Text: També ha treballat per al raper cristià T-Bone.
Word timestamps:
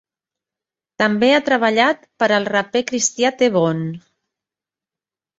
També 1.01 1.27
ha 1.33 1.41
treballat 1.49 2.07
per 2.23 2.29
al 2.37 2.47
raper 2.53 2.81
cristià 2.91 3.31
T-Bone. 3.41 3.91